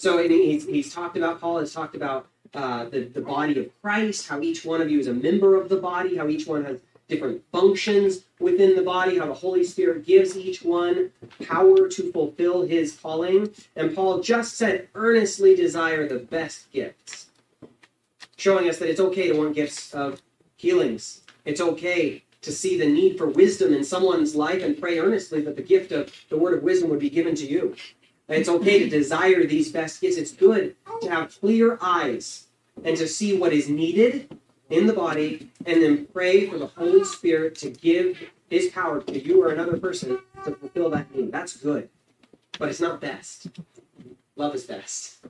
[0.00, 4.28] So he's, he's talked about, Paul has talked about uh, the, the body of Christ,
[4.28, 6.80] how each one of you is a member of the body, how each one has
[7.06, 11.10] different functions within the body, how the Holy Spirit gives each one
[11.42, 13.50] power to fulfill his calling.
[13.76, 17.26] And Paul just said, earnestly desire the best gifts,
[18.36, 20.22] showing us that it's okay to want gifts of
[20.56, 21.24] healings.
[21.44, 25.56] It's okay to see the need for wisdom in someone's life and pray earnestly that
[25.56, 27.76] the gift of the word of wisdom would be given to you.
[28.30, 30.16] It's okay to desire these best gifts.
[30.16, 32.46] It's good to have clear eyes
[32.84, 34.38] and to see what is needed
[34.70, 39.18] in the body and then pray for the Holy Spirit to give his power to
[39.18, 41.32] you or another person to fulfill that need.
[41.32, 41.88] That's good.
[42.56, 43.48] But it's not best.
[44.36, 45.26] Love is best.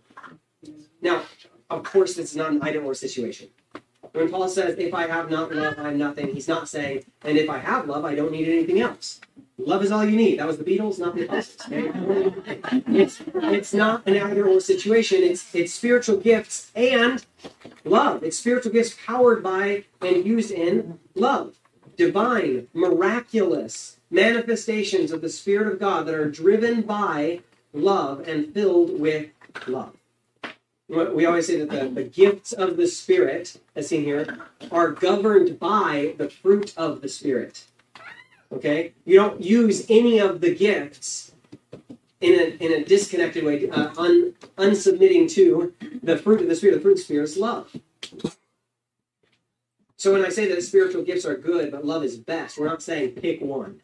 [1.01, 1.23] Now,
[1.71, 3.49] of course, this is not an either or situation.
[4.13, 7.39] When Paul says, if I have not love, I have nothing, he's not saying, and
[7.39, 9.21] if I have love, I don't need anything else.
[9.67, 10.39] Love is all you need.
[10.39, 11.67] That was the Beatles, not the Apostles.
[11.67, 12.73] Okay?
[12.89, 15.23] It's, it's not an either or situation.
[15.23, 17.25] It's, it's spiritual gifts and
[17.85, 18.23] love.
[18.23, 21.57] It's spiritual gifts powered by and used in love.
[21.97, 27.41] Divine, miraculous manifestations of the Spirit of God that are driven by
[27.73, 29.31] love and filled with
[29.67, 29.97] love.
[30.89, 34.39] We always say that the, the gifts of the Spirit, as seen here,
[34.73, 37.65] are governed by the fruit of the Spirit.
[38.53, 38.93] Okay?
[39.05, 41.33] You don't use any of the gifts
[42.21, 46.75] in a, in a disconnected way, uh, un, unsubmitting to the fruit of the Spirit.
[46.75, 47.75] The fruit of the Spirit is love.
[49.97, 52.83] So when I say that spiritual gifts are good, but love is best, we're not
[52.83, 53.81] saying pick one.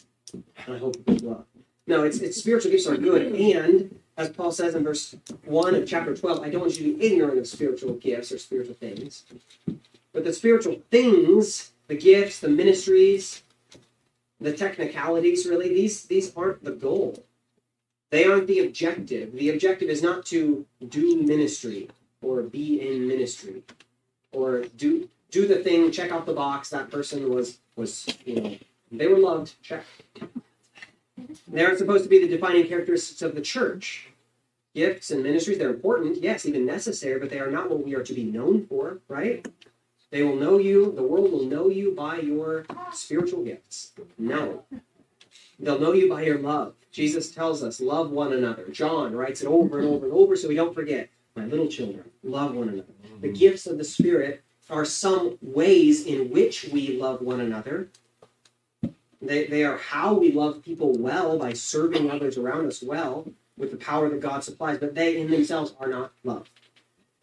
[0.66, 1.44] I hope you love.
[1.86, 5.14] No, it's, it's spiritual gifts are good, and as Paul says in verse
[5.44, 8.38] 1 of chapter 12, I don't want you to be ignorant of spiritual gifts or
[8.38, 9.24] spiritual things.
[10.12, 13.42] But the spiritual things, the gifts, the ministries,
[14.41, 17.25] the technicalities, really, these, these aren't the goal.
[18.11, 19.33] They aren't the objective.
[19.33, 21.88] The objective is not to do ministry
[22.23, 23.62] or be in ministry
[24.33, 26.71] or do do the thing, check out the box.
[26.71, 28.56] That person was was you know
[28.93, 29.55] they were loved.
[29.62, 29.85] Check.
[31.49, 34.09] They aren't supposed to be the defining characteristics of the church.
[34.75, 38.03] Gifts and ministries, they're important, yes, even necessary, but they are not what we are
[38.03, 39.47] to be known for, right?
[40.16, 43.92] They will know you, the world will know you by your spiritual gifts.
[44.16, 44.64] No.
[45.60, 46.72] They'll know you by your love.
[46.90, 48.66] Jesus tells us, love one another.
[48.70, 51.10] John writes it over and over and over so we don't forget.
[51.34, 52.88] My little children, love one another.
[53.20, 53.38] The mm.
[53.38, 57.90] gifts of the Spirit are some ways in which we love one another,
[59.20, 63.70] they, they are how we love people well by serving others around us well with
[63.70, 66.48] the power that God supplies, but they in themselves are not love.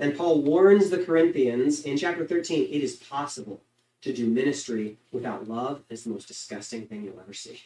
[0.04, 3.62] And Paul warns the Corinthians in chapter 13 it is possible
[4.02, 5.82] to do ministry without love.
[5.90, 7.62] It's the most disgusting thing you'll ever see.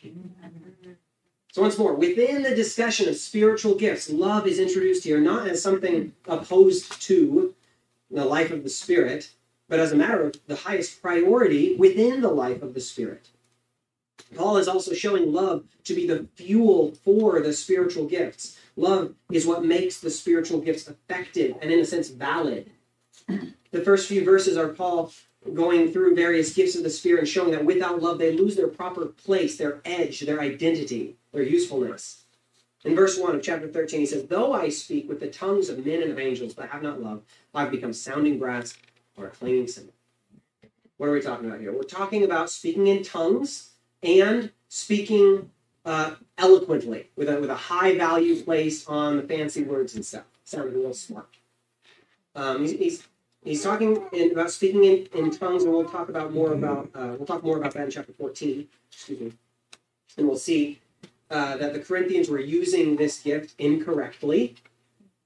[1.51, 5.63] So, once more, within the discussion of spiritual gifts, love is introduced here not as
[5.63, 7.55] something opposed to
[8.11, 9.31] the life of the Spirit,
[9.67, 13.29] but as a matter of the highest priority within the life of the Spirit.
[14.35, 18.59] Paul is also showing love to be the fuel for the spiritual gifts.
[18.75, 22.69] Love is what makes the spiritual gifts effective and, in a sense, valid.
[23.71, 25.11] The first few verses are Paul
[25.53, 28.67] going through various gifts of the Spirit and showing that without love, they lose their
[28.67, 32.23] proper place, their edge, their identity, their usefulness.
[32.83, 35.85] In verse 1 of chapter 13, he says, Though I speak with the tongues of
[35.85, 38.77] men and of angels, but have not love, I've become sounding brass
[39.15, 39.93] or a clanging cymbal.
[40.97, 41.73] What are we talking about here?
[41.73, 43.71] We're talking about speaking in tongues
[44.03, 45.49] and speaking
[45.85, 50.25] uh, eloquently with a, with a high value placed on the fancy words and stuff.
[50.43, 51.27] Sounded real smart.
[52.35, 53.07] Um, he's, he's,
[53.43, 57.15] he's talking in, about speaking in, in tongues, and we'll talk about more about uh,
[57.17, 58.67] we'll talk more about that in chapter fourteen.
[58.91, 59.33] Excuse me,
[60.17, 60.79] and we'll see
[61.31, 64.55] uh, that the Corinthians were using this gift incorrectly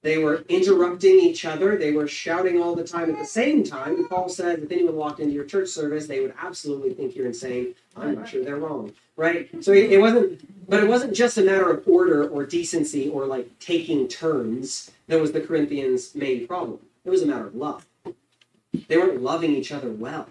[0.04, 1.78] they were interrupting each other.
[1.78, 3.96] They were shouting all the time at the same time.
[3.96, 7.28] And Paul said, if anyone walked into your church service, they would absolutely think you're
[7.28, 7.76] insane.
[7.96, 9.50] I'm not sure they're wrong, right?
[9.64, 13.60] So it wasn't, but it wasn't just a matter of order or decency or like
[13.60, 16.80] taking turns that was the Corinthians' main problem.
[17.06, 17.86] It was a matter of love.
[18.88, 20.30] They weren't loving each other well.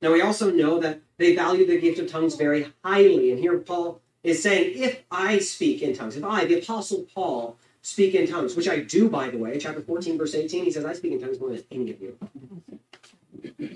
[0.00, 3.30] Now we also know that they value the gift of tongues very highly.
[3.30, 7.56] And here Paul is saying, if I speak in tongues, if I, the Apostle Paul,
[7.82, 9.58] speak in tongues, which I do, by the way.
[9.58, 12.16] Chapter 14, verse 18, he says, I speak in tongues more than any of you.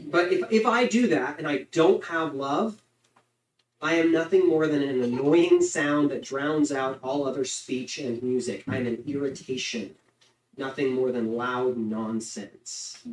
[0.07, 2.81] But if, if I do that and I don't have love,
[3.81, 8.23] I am nothing more than an annoying sound that drowns out all other speech and
[8.23, 8.65] music.
[8.69, 9.95] I am an irritation,
[10.57, 13.05] nothing more than loud nonsense.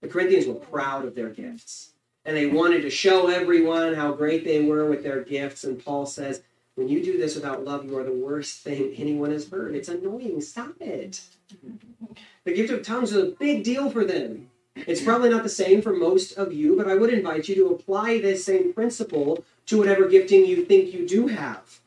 [0.00, 1.92] The Corinthians were proud of their gifts,
[2.24, 5.64] and they wanted to show everyone how great they were with their gifts.
[5.64, 6.42] And Paul says,
[6.74, 9.74] when you do this without love, you are the worst thing anyone has heard.
[9.74, 10.40] It's annoying.
[10.40, 11.20] Stop it.
[12.44, 14.50] The gift of tongues is a big deal for them.
[14.74, 17.74] It's probably not the same for most of you, but I would invite you to
[17.74, 21.80] apply this same principle to whatever gifting you think you do have.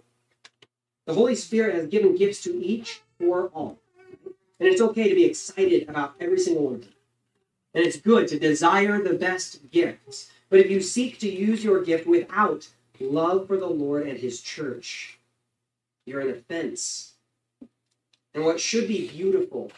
[1.05, 3.79] The Holy Spirit has given gifts to each for all.
[4.59, 6.93] And it's okay to be excited about every single one of them.
[7.73, 10.29] And it's good to desire the best gifts.
[10.49, 14.41] But if you seek to use your gift without love for the Lord and his
[14.41, 15.19] church,
[16.05, 17.13] you're an offense.
[18.33, 19.71] And what should be beautiful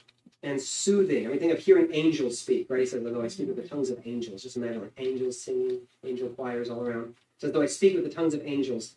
[0.44, 2.80] and soothing, I mean, think of hearing angels speak, right?
[2.80, 4.44] He says, though I speak with the tongues of angels.
[4.44, 7.16] Just imagine like angels singing, angel choirs all around.
[7.38, 8.96] He says, though I speak with the tongues of angels.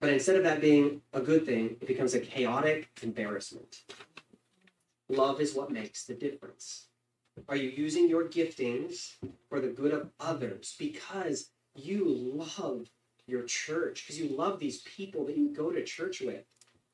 [0.00, 3.82] But instead of that being a good thing, it becomes a chaotic embarrassment.
[5.08, 6.86] Love is what makes the difference.
[7.48, 9.14] Are you using your giftings
[9.48, 12.88] for the good of others because you love
[13.26, 16.44] your church, because you love these people that you go to church with?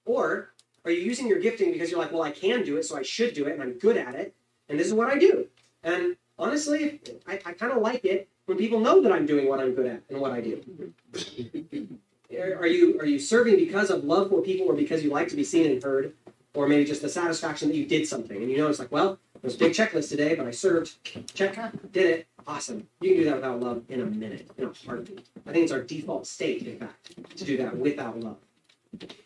[0.04, 0.52] Or
[0.84, 3.02] are you using your gifting because you're like, well, I can do it, so I
[3.02, 4.34] should do it, and I'm good at it,
[4.68, 5.46] and this is what I do?
[5.82, 9.60] And honestly, I, I kind of like it when people know that I'm doing what
[9.60, 10.92] I'm good at and what I do.
[12.40, 15.36] are you are you serving because of love for people or because you like to
[15.36, 16.14] be seen and heard?
[16.54, 19.18] Or maybe just the satisfaction that you did something and you know it's like, well,
[19.42, 20.92] there's a big checklist today, but I served.
[21.34, 21.56] Check.
[21.92, 22.26] Did it.
[22.46, 22.86] Awesome.
[23.00, 25.26] You can do that without love in a minute, in a heartbeat.
[25.46, 28.36] I think it's our default state, in fact, to do that without love.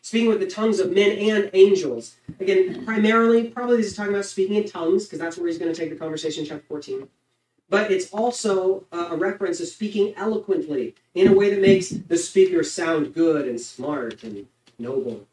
[0.01, 2.17] Speaking with the tongues of men and angels.
[2.41, 5.73] Again, primarily, probably this is talking about speaking in tongues, because that's where he's going
[5.73, 7.09] to take the conversation in chapter 14.
[7.69, 12.17] But it's also uh, a reference to speaking eloquently in a way that makes the
[12.17, 14.47] speaker sound good and smart and
[14.79, 15.27] noble.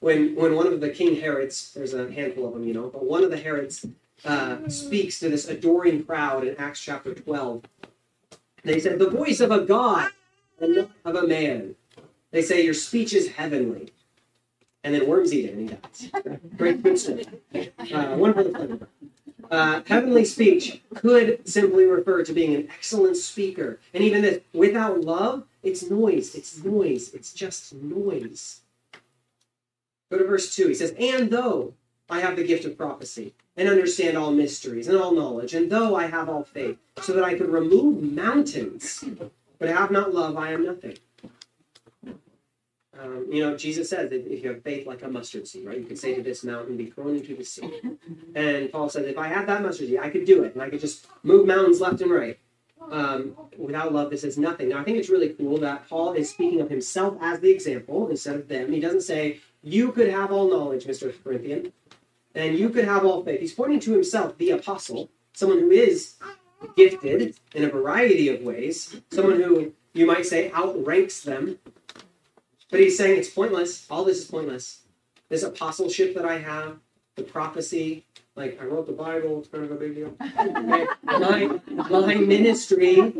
[0.00, 3.04] When, when one of the King Herods, there's a handful of them, you know, but
[3.04, 3.86] one of the Herods
[4.24, 7.62] uh, speaks to this adoring crowd in Acts chapter 12.
[8.64, 10.10] They said, The voice of a God
[10.60, 11.74] and not of a man.
[12.30, 13.92] They say, Your speech is heavenly.
[14.84, 16.38] And then worms eat it and he dies.
[16.56, 17.26] Great good story.
[17.94, 18.76] Uh.
[19.52, 23.78] Uh, heavenly speech could simply refer to being an excellent speaker.
[23.92, 26.34] And even this, without love, it's noise.
[26.34, 27.12] It's noise.
[27.12, 28.61] It's just noise.
[30.12, 30.68] Go to verse 2.
[30.68, 31.72] He says, And though
[32.10, 35.96] I have the gift of prophecy and understand all mysteries and all knowledge, and though
[35.96, 39.02] I have all faith, so that I could remove mountains,
[39.58, 40.98] but have not love, I am nothing.
[43.00, 45.78] Um, you know, Jesus says that if you have faith like a mustard seed, right,
[45.78, 47.80] you can say to this mountain, be thrown into the sea.
[48.34, 50.68] And Paul says, if I had that mustard seed, I could do it, and I
[50.68, 52.38] could just move mountains left and right.
[52.90, 54.68] Um, without love, this is nothing.
[54.68, 58.10] Now, I think it's really cool that Paul is speaking of himself as the example
[58.10, 58.70] instead of them.
[58.70, 61.12] He doesn't say, you could have all knowledge, Mr.
[61.22, 61.72] Corinthian
[62.34, 63.40] and you could have all faith.
[63.40, 66.14] He's pointing to himself, the apostle, someone who is
[66.76, 71.58] gifted in a variety of ways, someone who you might say outranks them.
[72.70, 73.86] But he's saying it's pointless.
[73.90, 74.80] All this is pointless.
[75.28, 76.78] This apostleship that I have,
[77.16, 78.04] the prophecy,
[78.34, 80.16] like I wrote the Bible, it's kind of a big deal.
[81.04, 83.12] My, my ministry,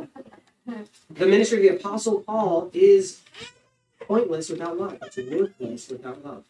[1.10, 3.20] the ministry of the apostle Paul is
[4.06, 4.98] pointless without love.
[5.02, 6.44] It's worthless without love.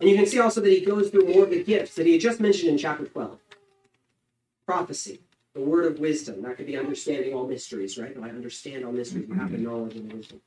[0.00, 2.12] And you can see also that he goes through more of the gifts that he
[2.12, 3.38] had just mentioned in chapter 12.
[4.66, 5.20] Prophecy,
[5.54, 6.42] the word of wisdom.
[6.42, 8.14] That could be understanding all mysteries, right?
[8.14, 10.40] Though I understand all mysteries, you have the knowledge and the wisdom.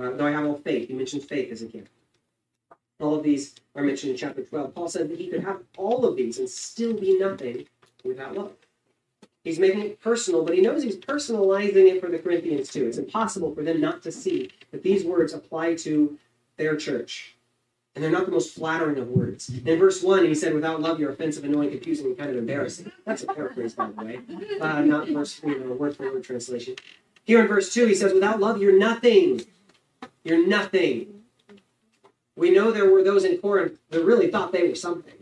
[0.00, 0.88] Uh, though I have all faith.
[0.88, 1.90] He mentions faith as a gift.
[3.00, 4.74] All of these are mentioned in chapter 12.
[4.74, 7.66] Paul said that he could have all of these and still be nothing
[8.04, 8.52] without love.
[9.44, 12.86] He's making it personal, but he knows he's personalizing it for the Corinthians too.
[12.86, 16.18] It's impossible for them not to see that these words apply to
[16.56, 17.36] their church.
[17.94, 19.50] And they're not the most flattering of words.
[19.50, 22.90] In verse 1, he said, Without love, you're offensive, annoying, confusing, and kind of embarrassing.
[23.04, 24.20] That's a paraphrase, by the way,
[24.60, 26.76] uh, not verse, you know, word for word translation.
[27.24, 29.42] Here in verse 2, he says, Without love, you're nothing.
[30.24, 31.22] You're nothing.
[32.34, 35.12] We know there were those in Corinth that really thought they were something.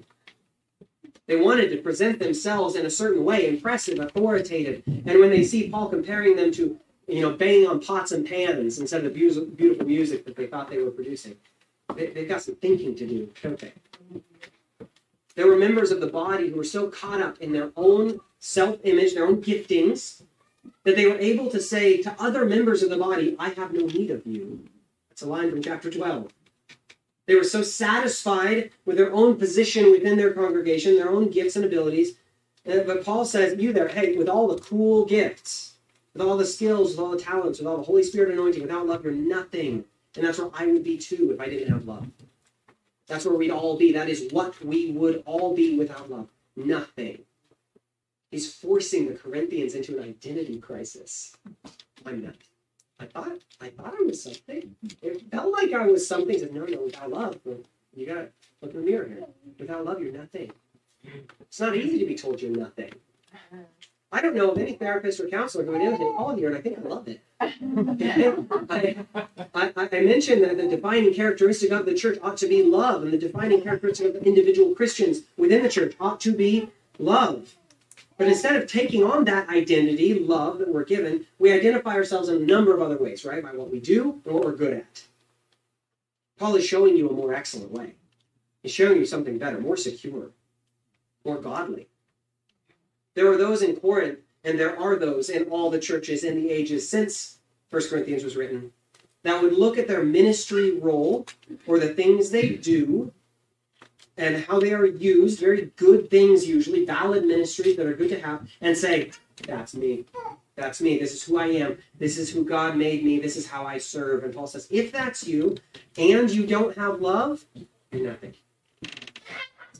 [1.27, 4.83] They wanted to present themselves in a certain way, impressive, authoritative.
[4.87, 6.79] And when they see Paul comparing them to,
[7.11, 10.71] you know, banging on pots and pans instead of the beautiful music that they thought
[10.71, 11.37] they were producing,
[11.97, 13.73] they, they've got some thinking to do, don't they?
[15.37, 18.79] There were members of the body who were so caught up in their own self
[18.85, 20.23] image, their own giftings,
[20.85, 23.87] that they were able to say to other members of the body, I have no
[23.87, 24.69] need of you.
[25.09, 26.33] That's a line from chapter 12.
[27.27, 31.65] They were so satisfied with their own position within their congregation, their own gifts and
[31.65, 32.17] abilities.
[32.65, 35.70] But Paul says, You there, hey, with all the cool gifts,
[36.13, 38.87] with all the skills, with all the talents, with all the Holy Spirit anointing, without
[38.87, 39.85] love, you're nothing.
[40.17, 42.09] And that's where I would be too if I didn't have love.
[43.07, 43.93] That's where we'd all be.
[43.93, 46.29] That is what we would all be without love.
[46.57, 47.23] Nothing.
[48.31, 51.37] He's forcing the Corinthians into an identity crisis.
[52.07, 52.37] I'm not.
[53.01, 54.77] I thought I thought I was something.
[55.03, 56.39] It felt like I was something.
[56.39, 57.41] Said, no, no, without love,
[57.95, 58.29] you gotta
[58.61, 59.25] look in the mirror here.
[59.59, 60.53] Without love, you're nothing.
[61.41, 62.93] It's not easy to be told you're nothing.
[64.13, 66.79] I don't know of any therapist or counselor who would Paul here, and I think
[66.79, 67.21] I love it.
[67.41, 69.05] I,
[69.55, 73.13] I, I mentioned that the defining characteristic of the church ought to be love, and
[73.13, 77.55] the defining characteristic of individual Christians within the church ought to be love.
[78.19, 82.43] But instead of taking on that identity, love that we're given, we identify ourselves in
[82.43, 83.43] a number of other ways, right?
[83.43, 85.05] By what we do and what we're good at.
[86.37, 87.95] Paul is showing you a more excellent way.
[88.63, 90.31] He's showing you something better, more secure,
[91.25, 91.90] more godly.
[93.21, 96.49] There are those in Corinth, and there are those in all the churches in the
[96.49, 97.37] ages since
[97.69, 98.73] 1 Corinthians was written,
[99.25, 101.27] that would look at their ministry role
[101.67, 103.13] or the things they do
[104.17, 108.19] and how they are used, very good things usually, valid ministries that are good to
[108.21, 109.11] have, and say,
[109.47, 110.07] that's me.
[110.57, 110.97] That's me.
[110.97, 111.77] This is who I am.
[111.99, 113.21] This is who God made me.
[113.21, 114.25] This is how I serve.
[114.25, 115.59] And Paul says, if that's you
[115.99, 117.45] and you don't have love,
[117.93, 118.33] you're nothing.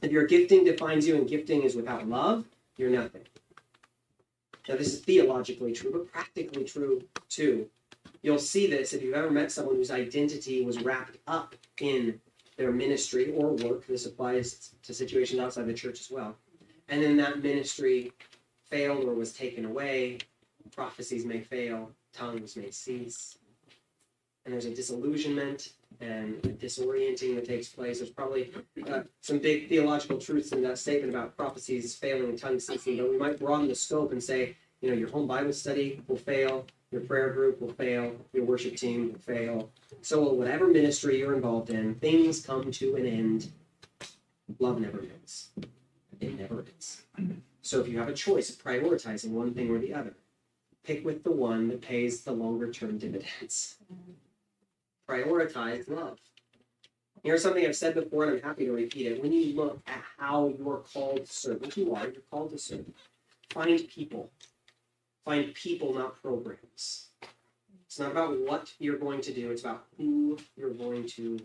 [0.03, 2.45] If your gifting defines you and gifting is without love,
[2.77, 3.23] you're nothing.
[4.69, 7.69] Now, this is theologically true, but practically true too.
[8.23, 12.21] You'll see this if you've ever met someone whose identity was wrapped up in
[12.57, 13.87] their ministry or work.
[13.87, 16.37] This applies to situations outside the church as well.
[16.89, 18.13] And then that ministry
[18.69, 20.19] failed or was taken away.
[20.75, 23.39] Prophecies may fail, tongues may cease.
[24.51, 27.99] And there's a disillusionment and a disorienting that takes place.
[27.99, 28.51] There's probably
[28.91, 33.09] uh, some big theological truths in that statement about prophecies failing and tongues ceasing, but
[33.09, 36.67] we might broaden the scope and say, you know, your home Bible study will fail,
[36.91, 39.71] your prayer group will fail, your worship team will fail,
[40.03, 43.53] so, whatever ministry you're involved in, things come to an end.
[44.59, 45.51] Love never ends.
[46.21, 47.03] It never ends.
[47.63, 50.15] So, if you have a choice of prioritizing one thing or the other,
[50.83, 53.77] pick with the one that pays the longer term dividends.
[55.11, 56.19] Prioritize love.
[57.25, 59.21] Here's something I've said before, and I'm happy to repeat it.
[59.21, 62.59] When you look at how you're called to serve, which you are, you're called to
[62.59, 62.87] serve,
[63.51, 64.31] find people.
[65.25, 67.09] Find people, not programs.
[67.87, 71.41] It's not about what you're going to do, it's about who you're going to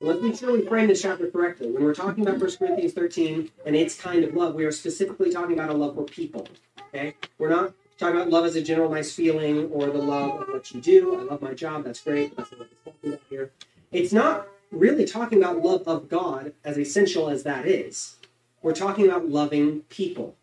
[0.00, 1.70] Let's be sure we frame this chapter correctly.
[1.70, 5.32] When we're talking about 1 Corinthians 13 and its kind of love, we are specifically
[5.32, 6.46] talking about a love for people.
[6.88, 7.14] Okay?
[7.38, 10.72] We're not talking about love as a general nice feeling or the love of what
[10.72, 11.18] you do.
[11.18, 12.36] I love my job, that's great.
[12.36, 13.50] That's what we're talking about here.
[13.92, 18.16] It's not really talking about love of God, as essential as that is.
[18.62, 20.34] We're talking about loving people.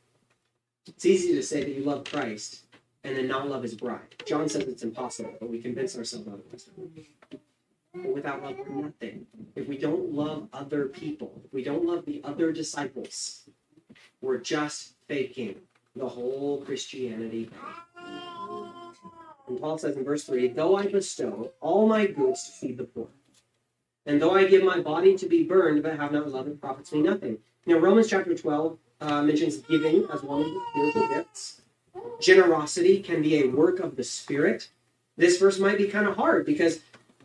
[0.87, 2.61] It's easy to say that you love Christ
[3.03, 4.15] and then not love his bride.
[4.25, 6.69] John says it's impossible, but we convince ourselves otherwise.
[7.93, 9.25] But without love, we're nothing.
[9.55, 13.49] If we don't love other people, if we don't love the other disciples,
[14.21, 15.55] we're just faking
[15.95, 17.49] the whole Christianity.
[19.47, 22.85] And Paul says in verse 3 Though I bestow all my goods to feed the
[22.85, 23.07] poor,
[24.05, 26.91] and though I give my body to be burned, but have not love, it profits
[26.91, 27.37] me nothing.
[27.65, 31.61] Now, Romans chapter 12 uh, mentions giving as one of the spiritual gifts
[32.19, 34.69] generosity can be a work of the Spirit,
[35.17, 36.79] this verse might be kind of hard because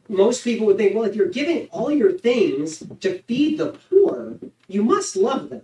[0.08, 4.38] most people would think, well, if you're giving all your things to feed the poor,
[4.68, 5.62] you must love them,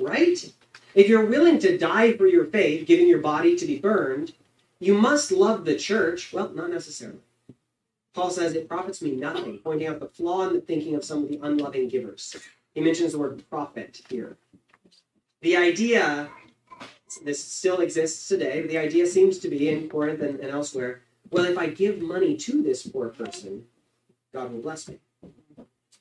[0.00, 0.52] right?
[0.94, 4.34] If you're willing to die for your faith, giving your body to be burned,
[4.78, 6.32] you must love the church.
[6.32, 7.20] Well, not necessarily.
[8.14, 11.22] Paul says it profits me nothing, pointing out the flaw in the thinking of some
[11.22, 12.36] of the unloving givers.
[12.74, 14.36] He mentions the word profit here.
[15.40, 16.28] The idea
[17.24, 21.02] this still exists today, but the idea seems to be in Corinth and, and elsewhere
[21.32, 23.64] well, if I give money to this poor person,
[24.34, 24.98] God will bless me.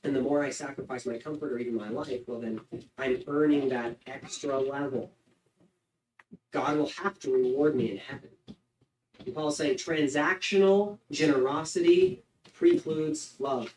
[0.04, 2.60] And the more I sacrifice my comfort or even my life, well, then
[2.98, 5.12] I'm earning that extra level.
[6.52, 8.30] God will have to reward me in heaven.
[9.26, 13.76] And Paul's saying transactional generosity precludes love.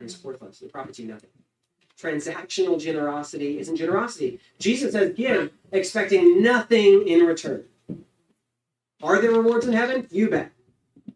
[0.00, 0.62] And it's worthless.
[0.62, 1.30] It profits you nothing.
[2.00, 4.40] Transactional generosity isn't generosity.
[4.58, 7.64] Jesus says, give, expecting nothing in return.
[9.02, 10.08] Are there rewards in heaven?
[10.10, 10.50] You bet.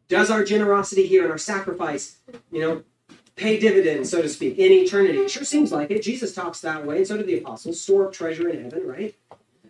[0.08, 2.18] Does our generosity here and our sacrifice,
[2.52, 2.82] you know,
[3.38, 5.18] pay dividends, so to speak, in eternity?
[5.18, 6.02] It sure seems like it.
[6.02, 7.80] Jesus talks that way, and so do the apostles.
[7.80, 9.14] Store up treasure in heaven, right?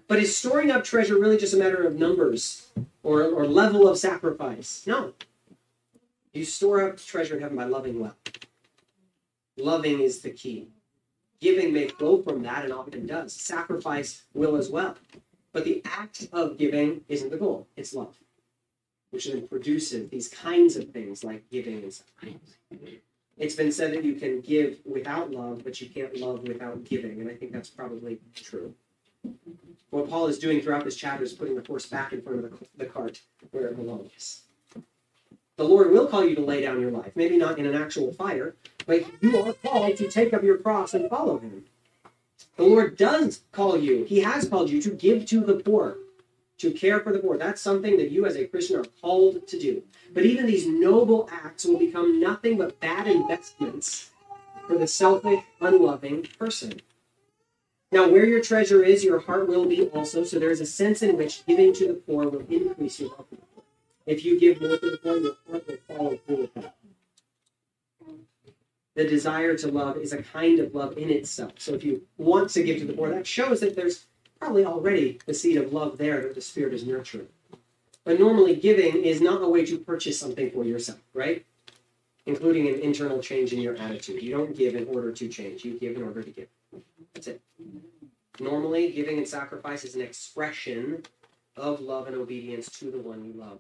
[0.09, 2.69] But is storing up treasure really just a matter of numbers
[3.03, 4.85] or, or level of sacrifice?
[4.87, 5.13] No.
[6.33, 8.17] You store up treasure in heaven by loving well.
[9.57, 10.69] Loving is the key.
[11.41, 13.33] Giving may flow from that and often does.
[13.33, 14.97] Sacrifice will as well.
[15.53, 18.17] But the act of giving isn't the goal, it's love,
[19.11, 22.59] which then produces these kinds of things like giving and sacrifice.
[23.39, 27.21] It's been said that you can give without love, but you can't love without giving,
[27.21, 28.75] and I think that's probably true.
[29.91, 32.51] What Paul is doing throughout this chapter is putting the horse back in front of
[32.51, 33.21] the, the cart
[33.53, 34.43] where it belongs.
[35.57, 38.13] The Lord will call you to lay down your life, maybe not in an actual
[38.13, 38.55] fire,
[38.87, 41.65] but you are called to take up your cross and follow Him.
[42.57, 45.97] The Lord does call you, He has called you to give to the poor,
[46.59, 47.39] to care for the poor.
[47.39, 49.83] That's something that you as a Christian are called to do.
[50.13, 54.11] But even these noble acts will become nothing but bad investments
[54.67, 56.81] for the selfish, unloving person.
[57.91, 60.25] Now, where your treasure is, your heart will be also.
[60.25, 63.39] So there is a sense in which giving to the poor will increase your the.
[64.05, 66.75] If you give more to the poor, your heart will follow through with that.
[68.95, 71.53] The desire to love is a kind of love in itself.
[71.59, 74.07] So if you want to give to the poor, that shows that there's
[74.41, 77.29] probably already the seed of love there that the Spirit is nurturing.
[78.05, 81.45] But normally, giving is not a way to purchase something for yourself, right?
[82.27, 84.23] Including an internal change in your attitude.
[84.23, 86.49] You don't give in order to change, you give in order to give.
[87.15, 87.41] That's it.
[88.41, 91.03] Normally, giving and sacrifice is an expression
[91.57, 93.59] of love and obedience to the one you love.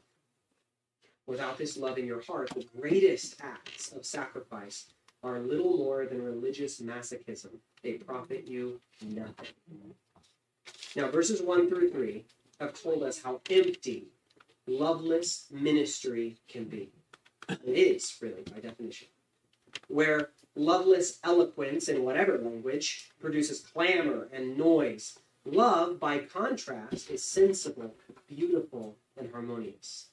[1.27, 4.87] Without this love in your heart, the greatest acts of sacrifice
[5.23, 7.51] are little more than religious masochism.
[7.83, 9.49] They profit you nothing.
[10.97, 12.25] Now, verses 1 through 3
[12.61, 14.09] have told us how empty
[14.67, 16.91] loveless ministry can be.
[17.49, 19.09] It is, really, by definition.
[19.89, 27.95] Where loveless eloquence in whatever language produces clamor and noise, love, by contrast, is sensible,
[28.27, 30.09] beautiful, and harmonious.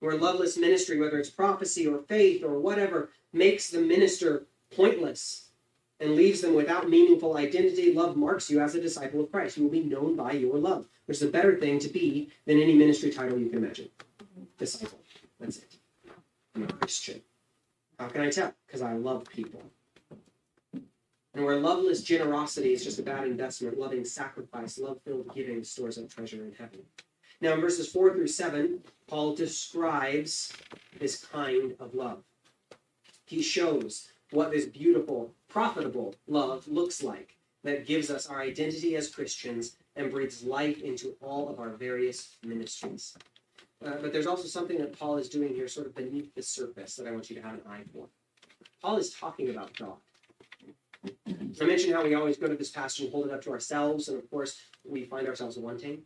[0.00, 5.47] Where loveless ministry, whether it's prophecy or faith or whatever, makes the minister pointless
[6.00, 9.56] and leaves them without meaningful identity, love marks you as a disciple of Christ.
[9.56, 12.60] You will be known by your love, which is a better thing to be than
[12.60, 13.88] any ministry title you can imagine.
[14.58, 15.00] Disciple.
[15.40, 15.76] That's it.
[16.54, 17.20] I'm a Christian.
[17.98, 18.54] How can I tell?
[18.66, 19.62] Because I love people.
[21.34, 25.98] And where loveless generosity is just a bad investment, loving sacrifice, love filled giving stores
[25.98, 26.80] up treasure in heaven.
[27.40, 30.52] Now, in verses 4 through 7, Paul describes
[30.98, 32.24] this kind of love.
[33.24, 39.10] He shows what this beautiful, profitable love looks like that gives us our identity as
[39.10, 43.16] Christians and breathes life into all of our various ministries.
[43.84, 46.96] Uh, but there's also something that Paul is doing here, sort of beneath the surface,
[46.96, 48.06] that I want you to have an eye for.
[48.82, 49.96] Paul is talking about God.
[51.60, 54.08] I mentioned how we always go to this passage and hold it up to ourselves,
[54.08, 56.02] and of course, we find ourselves wanting.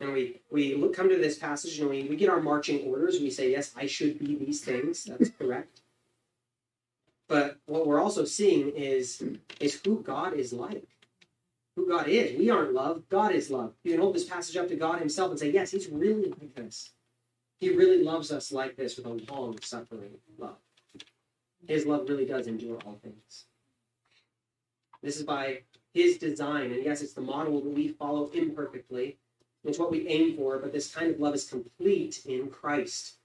[0.00, 3.20] And we, we look, come to this passage and we, we get our marching orders.
[3.20, 5.04] We say, Yes, I should be these things.
[5.04, 5.80] That's correct.
[7.28, 9.22] But what we're also seeing is,
[9.60, 10.88] is who God is like.
[11.76, 12.36] Who God is.
[12.36, 13.02] We aren't love.
[13.08, 13.74] God is love.
[13.84, 16.54] You can hold this passage up to God Himself and say, Yes, He's really like
[16.54, 16.90] this.
[17.60, 20.56] He really loves us like this with a long suffering love.
[21.66, 23.44] His love really does endure all things.
[25.02, 25.60] This is by
[25.92, 26.72] His design.
[26.72, 29.18] And yes, it's the model that we follow imperfectly.
[29.64, 33.17] It's what we aim for, but this kind of love is complete in Christ.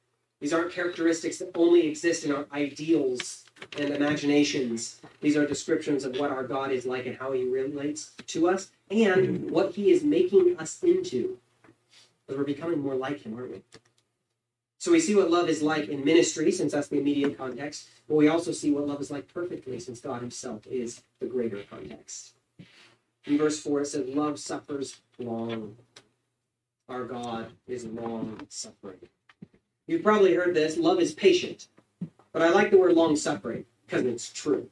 [0.43, 3.45] These aren't characteristics that only exist in our ideals
[3.79, 4.99] and imaginations.
[5.21, 8.69] These are descriptions of what our God is like and how he relates to us
[8.91, 11.37] and what he is making us into.
[12.27, 13.61] Because we're becoming more like him, aren't we?
[14.79, 18.15] So we see what love is like in ministry, since that's the immediate context, but
[18.15, 22.33] we also see what love is like perfectly, since God himself is the greater context.
[23.25, 25.77] In verse 4, it says, Love suffers long.
[26.89, 29.07] Our God is long suffering.
[29.93, 31.67] You've probably heard this love is patient,
[32.31, 34.67] but I like the word long suffering because it's true.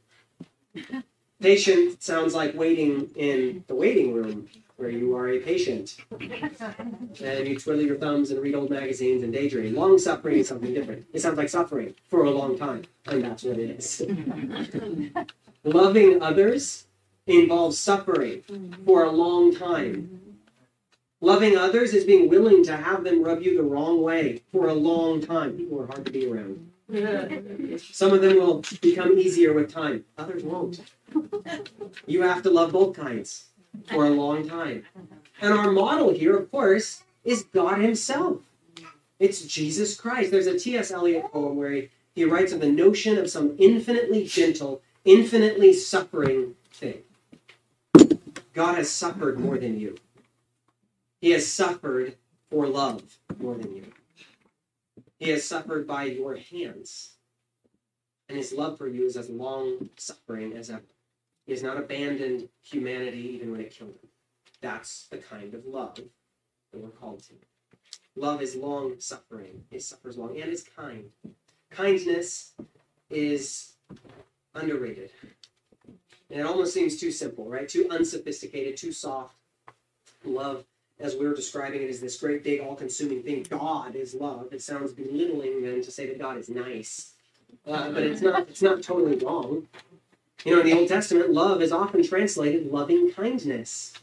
[1.39, 7.59] Patient sounds like waiting in the waiting room where you are a patient and you
[7.59, 9.75] twiddle your thumbs and read old magazines and daydream.
[9.75, 11.05] Long suffering is something different.
[11.13, 14.01] It sounds like suffering for a long time, and that's what it is.
[15.63, 16.87] Loving others
[17.27, 18.41] involves suffering
[18.87, 20.20] for a long time.
[21.23, 24.73] Loving others is being willing to have them rub you the wrong way for a
[24.73, 25.55] long time.
[25.55, 26.71] People are hard to be around.
[27.79, 30.81] Some of them will become easier with time, others won't.
[32.07, 33.45] You have to love both kinds
[33.87, 34.83] for a long time.
[35.41, 38.39] And our model here, of course, is God Himself.
[39.19, 40.31] It's Jesus Christ.
[40.31, 40.89] There's a T.S.
[40.89, 46.55] Eliot poem where he, he writes of the notion of some infinitely gentle, infinitely suffering
[46.73, 47.03] thing.
[48.53, 49.95] God has suffered more than you.
[51.21, 52.15] He has suffered
[52.49, 53.85] for love more than you.
[55.19, 57.11] He has suffered by your hands.
[58.27, 60.81] And his love for you is as long suffering as ever.
[61.45, 64.09] He has not abandoned humanity even when it killed him.
[64.61, 67.33] That's the kind of love that we're called to.
[68.15, 69.63] Love is long suffering.
[69.69, 71.11] It suffers long and is kind.
[71.69, 72.53] Kindness
[73.09, 73.73] is
[74.55, 75.11] underrated.
[76.29, 77.67] And it almost seems too simple, right?
[77.67, 79.35] Too unsophisticated, too soft.
[80.23, 80.65] Love
[81.01, 83.45] as we're describing it as this great big all-consuming thing.
[83.49, 84.49] God is love.
[84.51, 87.13] It sounds belittling then to say that God is nice,
[87.67, 88.47] uh, but it's not.
[88.49, 89.67] It's not totally wrong.
[90.45, 93.93] You know, in the Old Testament, love is often translated loving kindness.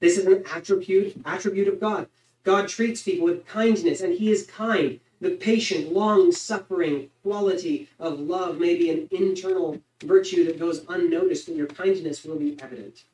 [0.00, 2.08] This is an attribute attribute of God.
[2.42, 5.00] God treats people with kindness, and He is kind.
[5.20, 11.46] The patient, long suffering quality of love may be an internal virtue that goes unnoticed,
[11.46, 13.04] but your kindness will be evident.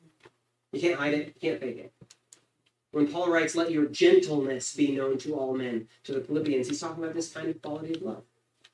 [0.73, 1.93] You can't hide it, you can't fake it.
[2.91, 6.81] When Paul writes, Let your gentleness be known to all men, to the Philippians, he's
[6.81, 8.23] talking about this kind of quality of love.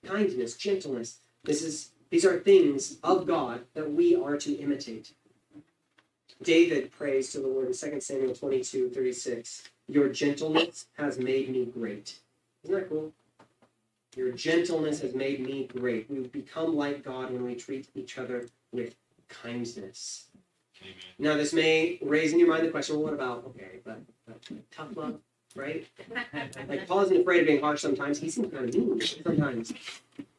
[0.06, 1.19] Kindness, gentleness.
[1.43, 5.12] This is these are things of God that we are to imitate.
[6.41, 9.69] David prays to the Lord in 2 Samuel 22, 36.
[9.88, 12.19] Your gentleness has made me great.
[12.63, 13.12] Isn't that cool?
[14.15, 16.10] Your gentleness has made me great.
[16.10, 18.95] We become like God when we treat each other with
[19.27, 20.27] kindness.
[21.20, 24.72] Now, this may raise in your mind the question well, what about, okay, but, but
[24.72, 25.20] tough love,
[25.56, 25.88] right?
[26.68, 28.20] like, Paul isn't afraid of being harsh sometimes.
[28.20, 29.74] He seems kind of mean sometimes.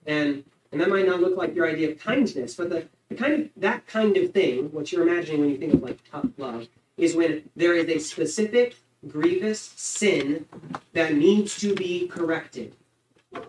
[0.07, 3.33] And and that might not look like your idea of kindness, but the, the kind
[3.33, 6.69] of that kind of thing, what you're imagining when you think of like tough love,
[6.97, 10.47] is when there is a specific grievous sin
[10.93, 12.75] that needs to be corrected.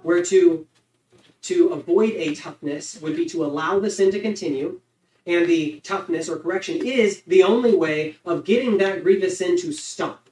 [0.04, 0.65] Where to
[1.41, 4.80] to avoid a toughness would be to allow the sin to continue,
[5.25, 9.71] and the toughness or correction is the only way of getting that grievous sin to
[9.71, 10.29] stop.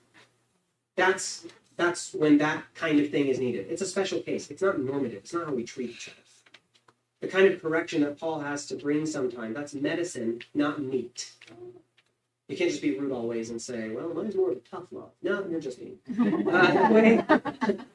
[0.95, 1.45] That's
[1.75, 3.67] that's when that kind of thing is needed.
[3.69, 4.49] It's a special case.
[4.49, 5.19] It's not normative.
[5.19, 6.17] It's not how we treat each other.
[7.21, 11.33] The kind of correction that Paul has to bring sometimes, that's medicine, not meat.
[12.47, 15.11] You can't just be rude always and say, "Well, mine's more of a tough love."
[15.21, 15.97] No, you're just mean.
[16.47, 17.23] Uh, the way,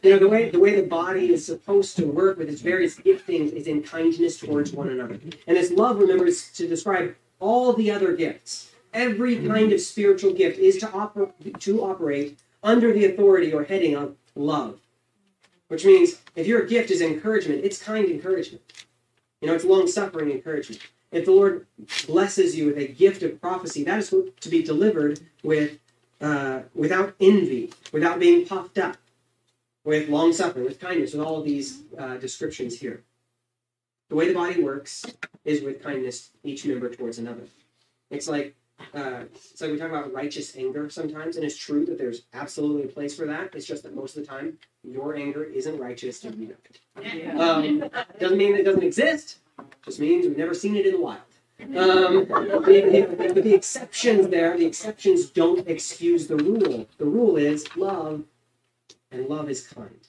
[0.02, 2.96] you know, the way the way the body is supposed to work with its various
[2.96, 7.72] giftings is in kindness towards one another, and this love, remember, is to describe all
[7.72, 8.72] the other gifts.
[8.92, 13.96] Every kind of spiritual gift is to oper- to operate under the authority or heading
[13.96, 14.80] of love,
[15.68, 18.62] which means if your gift is encouragement, it's kind encouragement.
[19.40, 20.82] You know, it's long suffering encouragement.
[21.12, 21.66] If the Lord
[22.06, 25.78] blesses you with a gift of prophecy, that is to be delivered with
[26.20, 28.96] uh, without envy, without being puffed up,
[29.84, 33.02] with long suffering, with kindness, with all of these uh, descriptions here.
[34.08, 35.04] The way the body works
[35.44, 37.42] is with kindness, each member towards another.
[38.10, 38.54] It's like
[38.94, 42.84] uh, it's like we talk about righteous anger sometimes, and it's true that there's absolutely
[42.84, 43.54] a place for that.
[43.54, 47.36] It's just that most of the time, your anger isn't righteous and you know it.
[47.38, 49.38] Um, doesn't mean it doesn't exist.
[49.84, 51.20] Just means we've never seen it in the wild.
[51.60, 56.88] Um, but the, the exceptions there, the exceptions don't excuse the rule.
[56.98, 58.24] The rule is love,
[59.12, 60.08] and love is kind.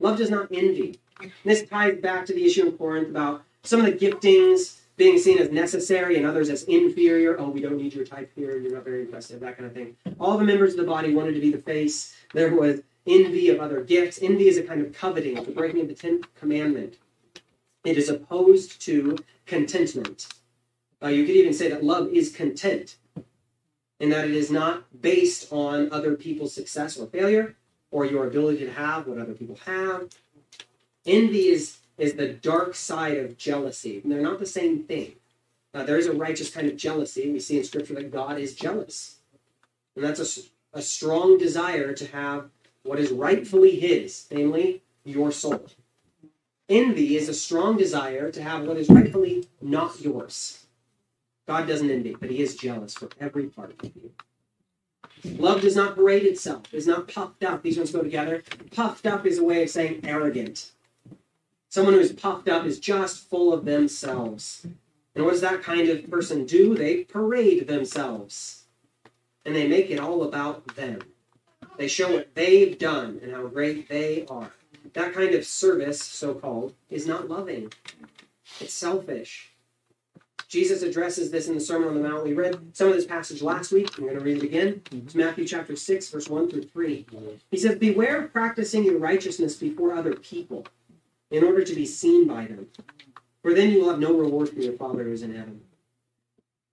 [0.00, 1.00] Love does not envy.
[1.44, 5.38] This ties back to the issue in Corinth about some of the giftings being seen
[5.38, 7.38] as necessary and others as inferior.
[7.38, 8.58] Oh, we don't need your type here.
[8.58, 9.40] You're not very impressive.
[9.40, 9.96] That kind of thing.
[10.18, 12.14] All the members of the body wanted to be the face.
[12.34, 14.18] There was envy of other gifts.
[14.22, 16.96] Envy is a kind of coveting, the breaking of the tenth commandment.
[17.86, 20.26] It is opposed to contentment.
[21.00, 22.96] Uh, you could even say that love is content,
[24.00, 27.54] in that it is not based on other people's success or failure,
[27.92, 30.08] or your ability to have what other people have.
[31.06, 34.00] Envy is is the dark side of jealousy.
[34.02, 35.14] And they're not the same thing.
[35.72, 37.30] Uh, there is a righteous kind of jealousy.
[37.30, 39.16] We see in Scripture that God is jealous.
[39.94, 40.20] And that's
[40.74, 42.50] a, a strong desire to have
[42.82, 45.66] what is rightfully His, namely your soul.
[46.68, 50.66] Envy is a strong desire to have what is rightfully not yours.
[51.46, 54.10] God doesn't envy, but He is jealous for every part of you.
[55.38, 57.62] Love does not parade itself, is not puffed up.
[57.62, 58.42] These ones go together.
[58.72, 60.72] Puffed up is a way of saying arrogant.
[61.68, 64.66] Someone who is puffed up is just full of themselves.
[65.14, 66.74] And what does that kind of person do?
[66.74, 68.64] They parade themselves.
[69.44, 71.00] And they make it all about them.
[71.76, 74.52] They show what they've done and how great they are.
[74.96, 77.70] That kind of service, so called, is not loving.
[78.60, 79.52] It's selfish.
[80.48, 82.24] Jesus addresses this in the Sermon on the Mount.
[82.24, 83.90] We read some of this passage last week.
[83.98, 84.80] I'm going to read it again.
[84.90, 85.18] It's mm-hmm.
[85.18, 87.06] Matthew chapter 6, verse 1 through 3.
[87.50, 90.66] He says, Beware of practicing your righteousness before other people
[91.30, 92.68] in order to be seen by them.
[93.42, 95.60] For then you will have no reward from your Father who is in heaven.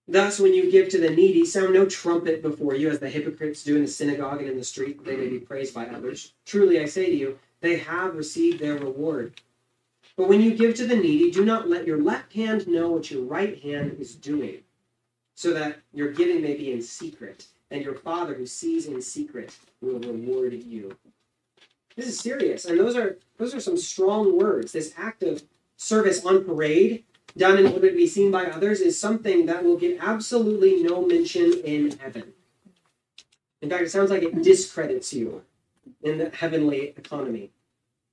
[0.08, 3.64] Thus, when you give to the needy, sound no trumpet before you, as the hypocrites
[3.64, 6.34] do in the synagogue and in the street, that they may be praised by others.
[6.46, 9.40] Truly, I say to you, they have received their reward.
[10.18, 13.10] But when you give to the needy, do not let your left hand know what
[13.10, 14.60] your right hand is doing,
[15.34, 19.56] so that your giving may be in secret, and your Father who sees in secret
[19.82, 20.98] will reward you.
[21.96, 24.74] This is serious, and those are those are some strong words.
[24.74, 25.42] This act of
[25.78, 27.06] service on parade,
[27.38, 31.06] done in order to be seen by others, is something that will get absolutely no
[31.06, 32.34] mention in heaven.
[33.62, 35.44] In fact, it sounds like it discredits you
[36.02, 37.52] in the heavenly economy.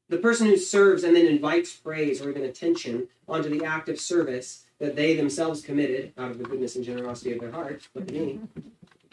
[0.09, 4.01] The person who serves and then invites praise or even attention onto the act of
[4.01, 8.09] service that they themselves committed out of the goodness and generosity of their heart, look
[8.09, 8.41] at me,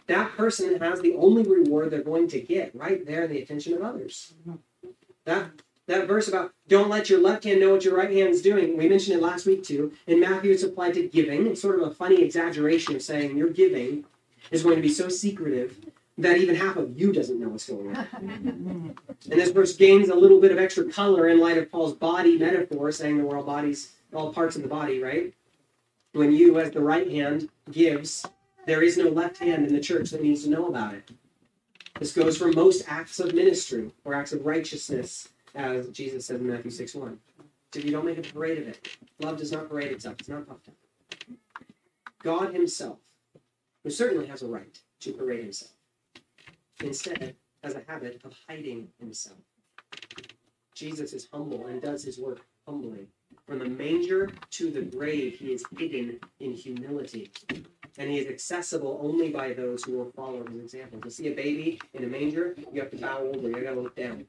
[0.08, 3.74] that person has the only reward they're going to get right there in the attention
[3.74, 4.34] of others.
[5.26, 5.52] That
[5.88, 8.78] that verse about don't let your left hand know what your right hand is doing,
[8.78, 9.93] we mentioned it last week too.
[10.06, 11.48] In Matthew, it's applied to giving.
[11.48, 14.06] It's sort of a funny exaggeration of saying your giving
[14.52, 15.78] is going to be so secretive
[16.17, 18.08] that even half of you doesn't know what's going on.
[19.32, 22.38] and this verse gains a little bit of extra color in light of Paul's body
[22.38, 25.34] metaphor, saying that we're all bodies, all parts of the body, right?
[26.13, 28.25] When you, as the right hand, gives,
[28.65, 31.12] there is no left hand in the church that needs to know about it.
[31.99, 36.47] This goes for most acts of ministry or acts of righteousness, as Jesus said in
[36.47, 37.19] Matthew 6 1.
[37.73, 38.88] So you don't make a parade of it.
[39.19, 40.75] Love does not parade itself, it's not puffed up.
[42.23, 42.97] God Himself,
[43.84, 45.71] who certainly has a right to parade Himself,
[46.84, 49.40] instead has a habit of hiding himself.
[50.74, 53.08] Jesus is humble and does his work humbly.
[53.46, 57.32] From the manger to the grave, he is hidden in humility.
[57.98, 61.02] And he is accessible only by those who will follow his example.
[61.02, 63.82] To see a baby in a manger, you have to bow over, you have to
[63.82, 64.26] look down.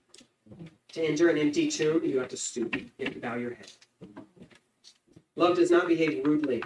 [0.92, 3.70] To enter an empty tomb, you have to stoop, you have to bow your head.
[5.36, 6.62] Love does not behave rudely.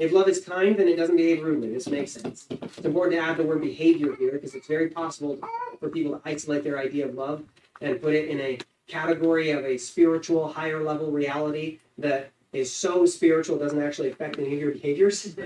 [0.00, 1.74] If love is kind, then it doesn't behave rudely.
[1.74, 2.46] This makes sense.
[2.50, 5.38] It's important to add the word behavior here because it's very possible
[5.78, 7.42] for people to isolate their idea of love
[7.82, 8.58] and put it in a
[8.88, 14.38] category of a spiritual, higher level reality that is so spiritual it doesn't actually affect
[14.38, 15.36] any of your behaviors.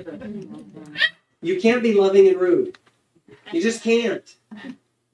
[1.42, 2.78] you can't be loving and rude.
[3.52, 4.36] You just can't.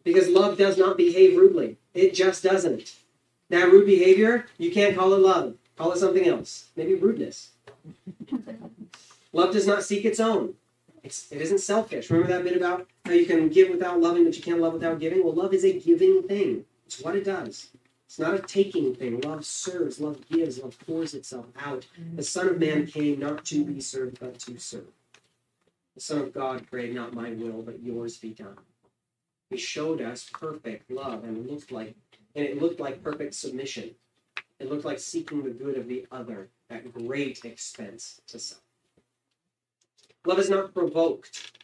[0.04, 1.78] Because love does not behave rudely.
[1.94, 2.94] It just doesn't.
[3.48, 5.54] That rude behavior, you can't call it love.
[5.78, 6.68] Call it something else.
[6.76, 7.52] Maybe rudeness.
[9.32, 10.54] Love does not seek its own.
[11.02, 12.10] It's, it isn't selfish.
[12.10, 15.00] Remember that bit about how you can give without loving, but you can't love without
[15.00, 15.24] giving?
[15.24, 16.64] Well, love is a giving thing.
[16.86, 17.68] It's what it does.
[18.06, 19.20] It's not a taking thing.
[19.20, 21.86] Love serves, love gives, love pours itself out.
[22.16, 24.88] The Son of Man came not to be served, but to serve.
[25.94, 28.58] The Son of God prayed, Not my will, but yours be done.
[29.48, 31.94] He showed us perfect love and looked like
[32.34, 33.90] and it looked like perfect submission.
[34.58, 38.60] It looked like seeking the good of the other at great expense to self.
[40.26, 41.58] Love is not provoked.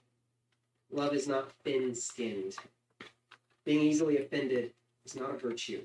[0.91, 2.57] Love is not thin skinned.
[3.65, 4.73] Being easily offended
[5.05, 5.83] is not a virtue.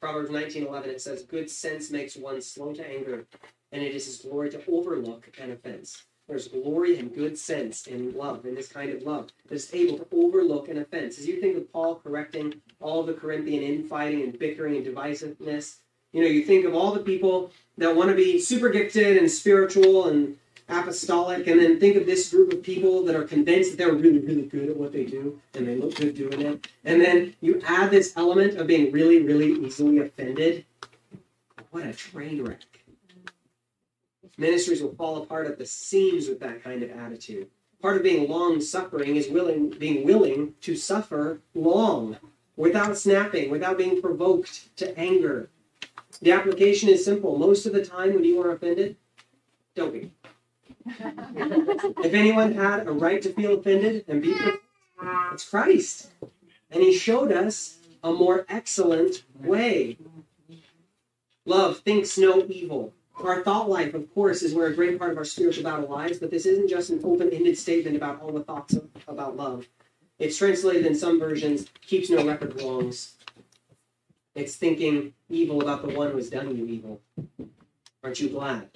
[0.00, 3.26] Proverbs 19:11 it says, "Good sense makes one slow to anger,
[3.72, 8.12] and it is his glory to overlook an offense." There's glory and good sense in
[8.12, 11.18] love, in this kind of love, that is able to overlook an offense.
[11.18, 15.80] As you think of Paul correcting all the Corinthian infighting and bickering and divisiveness,
[16.12, 19.30] you know, you think of all the people that want to be super gifted and
[19.30, 20.38] spiritual and
[20.68, 24.18] apostolic, and then think of this group of people that are convinced that they're really,
[24.18, 26.68] really good at what they do, and they look good doing it.
[26.84, 30.64] And then you add this element of being really, really easily offended.
[31.70, 32.60] What a train wreck.
[34.36, 37.48] Ministries will fall apart at the seams with that kind of attitude.
[37.82, 42.16] Part of being long suffering is willing, being willing to suffer long
[42.56, 45.48] without snapping, without being provoked to anger.
[46.20, 47.38] The application is simple.
[47.38, 48.96] Most of the time when you are offended,
[49.74, 50.10] don't be
[50.98, 54.36] if anyone had a right to feel offended and be
[55.32, 56.10] it's Christ.
[56.70, 59.98] And he showed us a more excellent way.
[61.46, 62.92] Love thinks no evil.
[63.22, 66.18] Our thought life, of course, is where a great part of our spiritual battle lies,
[66.18, 69.66] but this isn't just an open ended statement about all the thoughts of, about love.
[70.18, 73.16] It's translated in some versions, keeps no record wrongs.
[74.34, 77.00] It's thinking evil about the one who has done you evil.
[78.02, 78.70] Aren't you glad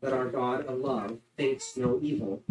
[0.00, 2.42] that our God of love thinks no evil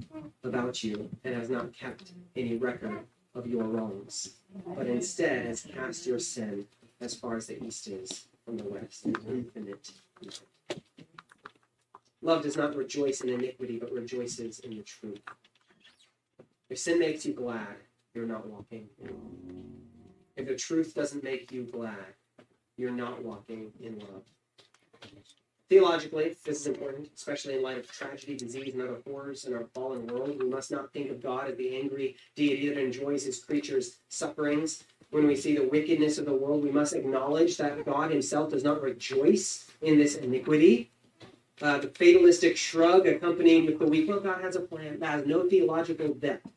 [0.44, 3.00] about you and has not kept any record
[3.36, 4.36] of your wrongs,
[4.76, 6.66] but instead has cast your sin
[7.02, 9.92] as far as the east is from the west, in infinite
[12.22, 15.22] Love does not rejoice in iniquity, but rejoices in the truth.
[16.70, 17.78] If sin makes you glad,
[18.14, 19.68] you're not walking in love.
[20.36, 22.16] If the truth doesn't make you glad,
[22.76, 24.24] you're not walking in love.
[25.70, 29.66] Theologically, this is important, especially in light of tragedy, disease, and other horrors in our
[29.74, 30.42] fallen world.
[30.42, 34.86] We must not think of God as the angry deity that enjoys his creatures' sufferings.
[35.10, 38.64] When we see the wickedness of the world, we must acknowledge that God himself does
[38.64, 40.90] not rejoice in this iniquity.
[41.62, 45.26] Uh, the fatalistic shrug accompanied with the weak, well, God has a plan that has
[45.26, 46.50] no theological depth.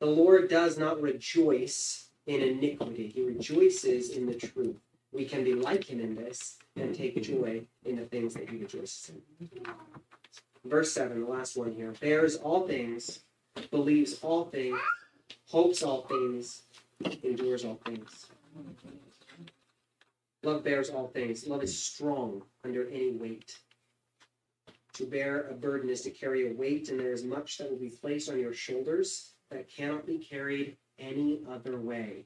[0.00, 4.76] The Lord does not rejoice in iniquity, he rejoices in the truth.
[5.12, 8.58] We can be like him in this and take joy in the things that he
[8.58, 9.48] rejoices in.
[10.64, 13.20] Verse 7, the last one here bears all things,
[13.70, 14.78] believes all things,
[15.48, 16.62] hopes all things,
[17.22, 18.26] endures all things.
[20.42, 21.46] Love bears all things.
[21.46, 23.58] Love is strong under any weight.
[24.94, 27.78] To bear a burden is to carry a weight, and there is much that will
[27.78, 32.24] be placed on your shoulders that cannot be carried any other way.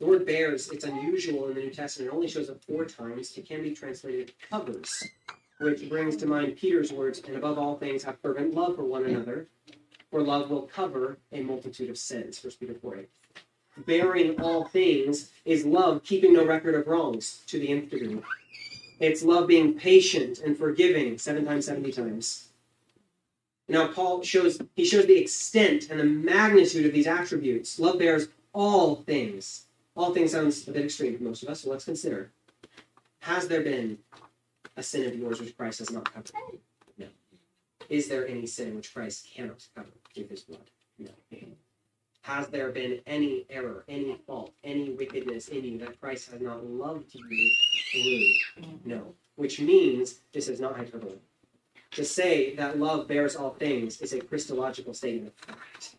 [0.00, 2.10] The word bears, it's unusual in the New Testament.
[2.10, 3.36] It only shows up four times.
[3.38, 5.04] It can be translated covers,
[5.60, 9.04] which brings to mind Peter's words, and above all things, have fervent love for one
[9.04, 9.46] another,
[10.10, 12.42] for love will cover a multitude of sins.
[12.42, 13.08] 1 Peter 4 8.
[13.86, 18.20] Bearing all things is love keeping no record of wrongs to the nth degree.
[18.98, 22.48] It's love being patient and forgiving seven times, 70 times.
[23.68, 27.78] Now, Paul shows, he shows the extent and the magnitude of these attributes.
[27.78, 29.66] Love bears all things.
[29.96, 32.32] All things sounds a bit extreme for most of us, so let's consider.
[33.20, 33.98] Has there been
[34.76, 36.32] a sin of yours which Christ has not covered?
[36.98, 37.06] No.
[37.88, 40.70] Is there any sin which Christ cannot cover through his blood?
[40.98, 41.10] No.
[42.22, 46.66] Has there been any error, any fault, any wickedness in you that Christ has not
[46.66, 47.52] loved you
[47.92, 48.74] through?
[48.84, 49.14] No.
[49.36, 51.18] Which means this is not hyperbole.
[51.92, 55.96] To say that love bears all things is a Christological statement of fact.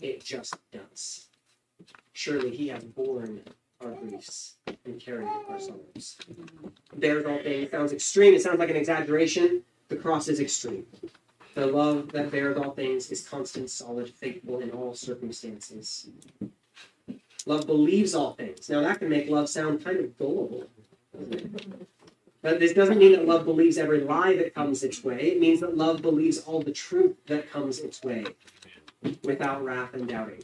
[0.00, 1.26] It just does.
[2.12, 3.42] Surely he has borne
[3.80, 6.18] our griefs and carried our sorrows.
[6.96, 8.34] Bears all things sounds extreme.
[8.34, 9.62] It sounds like an exaggeration.
[9.88, 10.86] The cross is extreme.
[11.54, 16.10] The love that bears all things is constant, solid, faithful in all circumstances.
[17.46, 18.68] Love believes all things.
[18.68, 20.68] Now that can make love sound kind of gullible,
[22.42, 25.32] But this doesn't mean that love believes every lie that comes its way.
[25.32, 28.24] It means that love believes all the truth that comes its way
[29.24, 30.42] without wrath and doubting.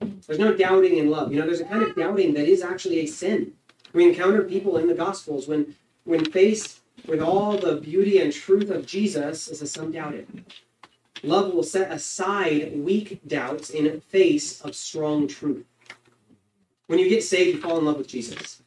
[0.00, 1.32] There's no doubting in love.
[1.32, 3.52] You know, there's a kind of doubting that is actually a sin.
[3.92, 5.74] We encounter people in the Gospels when,
[6.04, 10.44] when faced with all the beauty and truth of Jesus, as some doubted.
[11.22, 15.64] Love will set aside weak doubts in face of strong truth.
[16.86, 18.62] When you get saved, you fall in love with Jesus.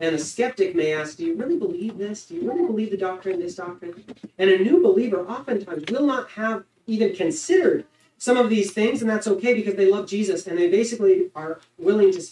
[0.00, 2.26] And a skeptic may ask, Do you really believe this?
[2.26, 4.04] Do you really believe the doctrine, this doctrine?
[4.38, 7.84] And a new believer oftentimes will not have even considered
[8.18, 11.60] some of these things, and that's okay because they love Jesus and they basically are
[11.78, 12.22] willing to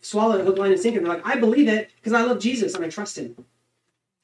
[0.00, 1.00] swallow hook, line, and sinker.
[1.00, 3.44] They're like, I believe it because I love Jesus and I trust him.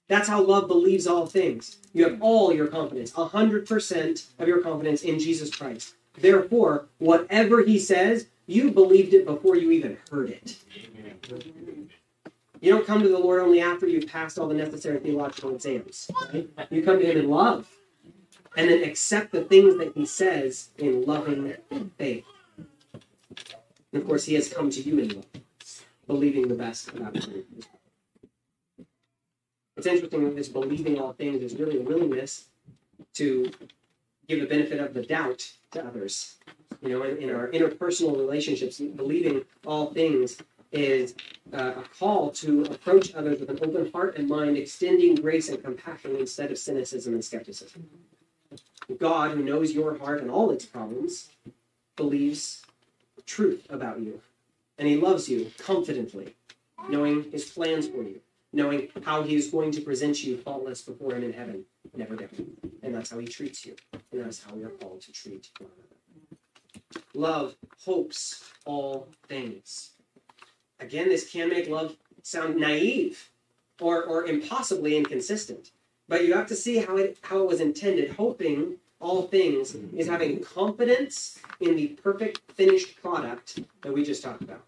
[0.09, 1.77] That's how love believes all things.
[1.93, 5.95] You have all your confidence, 100% of your confidence in Jesus Christ.
[6.19, 10.57] Therefore, whatever he says, you believed it before you even heard it.
[12.61, 16.11] You don't come to the Lord only after you've passed all the necessary theological exams.
[16.33, 16.51] Right?
[16.71, 17.69] You come to him in love
[18.57, 21.55] and then accept the things that he says in loving
[21.99, 22.25] faith.
[23.93, 25.27] And of course, he has come to you in love,
[26.07, 27.45] believing the best about him.
[29.77, 32.47] It's interesting that this believing all things is really a willingness
[33.15, 33.51] to
[34.29, 36.37] give the benefit of the doubt to others.
[36.83, 40.39] You know, in, in our interpersonal relationships, believing all things
[40.73, 41.15] is
[41.53, 45.63] uh, a call to approach others with an open heart and mind, extending grace and
[45.63, 47.89] compassion instead of cynicism and skepticism.
[48.99, 51.31] God, who knows your heart and all its problems,
[51.97, 52.63] believes
[53.27, 54.21] truth about you.
[54.79, 56.35] And he loves you confidently,
[56.89, 58.21] knowing his plans for you,
[58.53, 61.65] knowing how he is going to present you faultless before him in heaven,
[61.95, 62.57] never doubting.
[62.83, 63.77] And that's how he treats you.
[63.93, 67.05] And that's how we are called to treat one another.
[67.15, 69.91] Love hopes all things.
[70.81, 73.31] Again, this can make love sound naive
[73.81, 75.71] or, or impossibly inconsistent.
[76.09, 78.11] But you have to see how it how it was intended.
[78.13, 84.43] Hoping all things is having confidence in the perfect finished product that we just talked
[84.43, 84.63] about.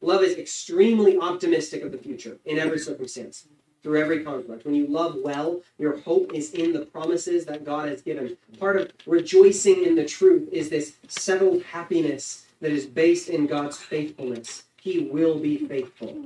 [0.00, 3.46] Love is extremely optimistic of the future in every circumstance,
[3.82, 4.64] through every conflict.
[4.64, 8.36] When you love well, your hope is in the promises that God has given.
[8.58, 13.76] Part of rejoicing in the truth is this settled happiness that is based in God's
[13.76, 14.64] faithfulness.
[14.80, 16.16] He will be faithful.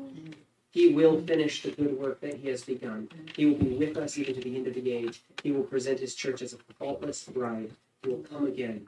[0.77, 3.09] He will finish the good work that he has begun.
[3.35, 5.23] He will be with us even to the end of the age.
[5.43, 7.71] He will present his church as a faultless bride.
[8.03, 8.87] He will come again.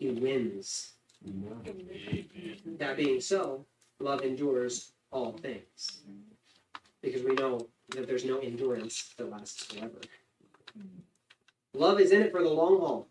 [0.00, 0.94] He wins.
[2.80, 3.64] That being so,
[4.00, 6.00] love endures all things.
[7.02, 10.00] Because we know that there's no endurance that lasts forever.
[11.72, 13.06] Love is in it for the long haul.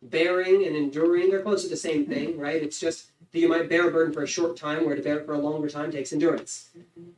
[0.00, 2.62] Bearing and enduring, they're close to the same thing, right?
[2.62, 5.18] It's just that you might bear a burden for a short time, where to bear
[5.18, 6.70] it for a longer time takes endurance.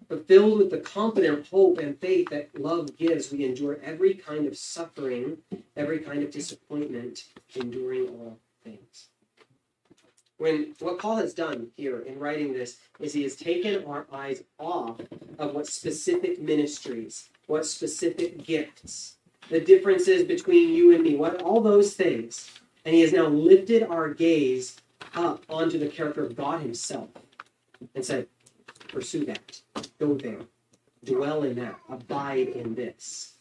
[0.08, 4.48] But filled with the confident hope and faith that love gives, we endure every kind
[4.48, 5.38] of suffering,
[5.76, 7.22] every kind of disappointment,
[7.54, 9.10] enduring all things.
[10.38, 14.42] When what Paul has done here in writing this is he has taken our eyes
[14.58, 15.00] off
[15.38, 19.18] of what specific ministries, what specific gifts,
[19.50, 22.50] the differences between you and me, what all those things,
[22.84, 24.80] and he has now lifted our gaze
[25.14, 27.08] up onto the character of God Himself
[27.94, 28.26] and said,
[28.88, 29.60] pursue that,
[29.98, 30.40] go there,
[31.04, 33.34] dwell in that, abide in this.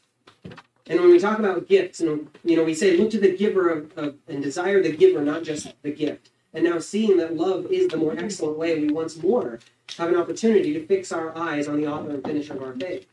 [0.89, 3.69] And when we talk about gifts, and you know, we say look to the giver
[3.69, 6.29] of, of, and desire the giver, not just the gift.
[6.53, 9.59] And now seeing that love is the more excellent way, we once more
[9.97, 13.05] have an opportunity to fix our eyes on the author and finisher of our faith.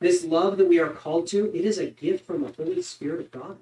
[0.00, 3.20] This love that we are called to, it is a gift from the Holy Spirit
[3.20, 3.58] of God.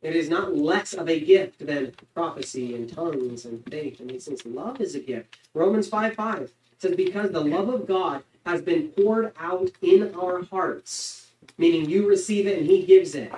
[0.00, 4.26] It is not less of a gift than prophecy and tongues and faith and these
[4.26, 4.46] things.
[4.46, 5.36] Love is a gift.
[5.54, 10.44] Romans 5 5 says, Because the love of God has been poured out in our
[10.44, 13.32] hearts, meaning you receive it and He gives it.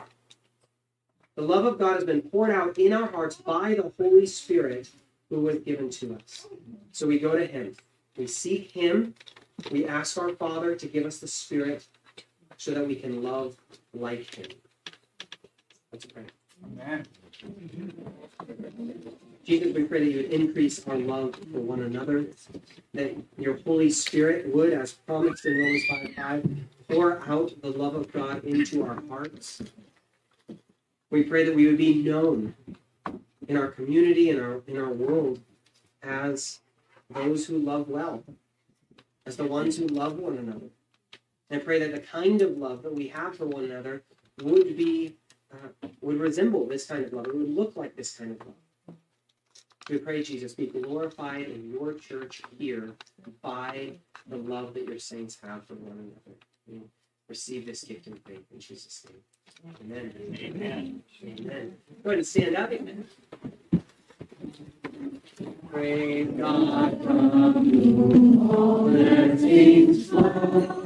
[1.35, 4.91] The love of God has been poured out in our hearts by the Holy Spirit
[5.31, 6.47] who was given to us.
[6.93, 7.75] So we go to Him.
[8.19, 9.15] We seek Him.
[9.71, 11.87] We ask our Father to give us the Spirit
[12.59, 13.57] so that we can love
[13.95, 14.49] like Him.
[15.91, 16.25] Let's pray.
[16.65, 17.07] Amen.
[19.45, 22.27] Jesus, we pray that you would increase our love for one another,
[22.95, 26.51] that your Holy Spirit would, as promised in Romans 5 5,
[26.89, 29.63] pour out the love of God into our hearts.
[31.11, 32.55] We pray that we would be known
[33.49, 35.41] in our community, in our in our world,
[36.03, 36.61] as
[37.09, 38.23] those who love well,
[39.27, 40.71] as the ones who love one another.
[41.49, 44.05] And I pray that the kind of love that we have for one another
[44.43, 45.17] would be
[45.53, 47.27] uh, would resemble this kind of love.
[47.27, 48.57] It would look like this kind of love.
[49.89, 52.93] We pray, Jesus, be glorified in your church here
[53.43, 53.95] by
[54.29, 56.39] the love that your saints have for one another.
[56.69, 56.83] We
[57.29, 59.75] receive this gift in faith in Jesus' name.
[59.83, 60.15] Amen.
[60.39, 61.03] Amen.
[61.25, 61.77] Amen.
[62.05, 62.73] Go ahead and stand up.
[62.73, 63.05] Amen.
[65.73, 70.80] Praise God from whom all the things flow.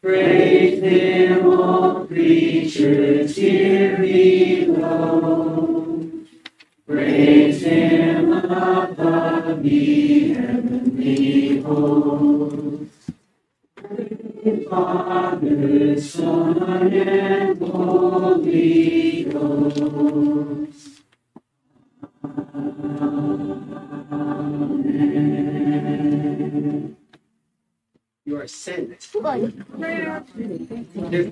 [0.00, 6.08] Praise Him, all creatures here below.
[6.86, 13.10] Praise Him above the heavenly hosts.
[14.70, 21.02] Father, Son, and Holy Ghost.
[24.88, 26.97] Amen.
[28.28, 29.08] You are sent.
[30.94, 31.26] There's,